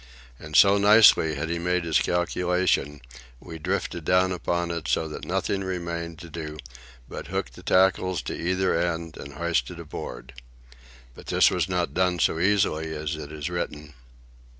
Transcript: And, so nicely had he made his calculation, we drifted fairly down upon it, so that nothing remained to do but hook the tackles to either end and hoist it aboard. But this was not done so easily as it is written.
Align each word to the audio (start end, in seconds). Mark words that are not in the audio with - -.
And, 0.39 0.55
so 0.55 0.79
nicely 0.79 1.35
had 1.35 1.51
he 1.51 1.59
made 1.59 1.83
his 1.83 1.99
calculation, 1.99 3.01
we 3.39 3.59
drifted 3.59 4.03
fairly 4.07 4.21
down 4.21 4.31
upon 4.31 4.71
it, 4.71 4.87
so 4.87 5.07
that 5.07 5.25
nothing 5.25 5.63
remained 5.63 6.17
to 6.21 6.29
do 6.31 6.57
but 7.07 7.27
hook 7.27 7.51
the 7.51 7.61
tackles 7.61 8.23
to 8.23 8.33
either 8.33 8.73
end 8.73 9.15
and 9.15 9.33
hoist 9.33 9.69
it 9.69 9.79
aboard. 9.79 10.33
But 11.13 11.27
this 11.27 11.51
was 11.51 11.69
not 11.69 11.93
done 11.93 12.17
so 12.17 12.39
easily 12.39 12.95
as 12.95 13.15
it 13.15 13.31
is 13.31 13.47
written. 13.47 13.93